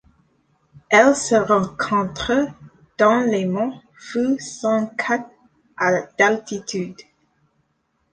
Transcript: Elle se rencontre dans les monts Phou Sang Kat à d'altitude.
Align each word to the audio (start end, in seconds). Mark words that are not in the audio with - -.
Elle 0.89 1.15
se 1.15 1.35
rencontre 1.35 2.47
dans 2.97 3.19
les 3.19 3.45
monts 3.45 3.79
Phou 3.95 4.35
Sang 4.39 4.87
Kat 4.97 5.29
à 5.77 6.01
d'altitude. 6.17 6.97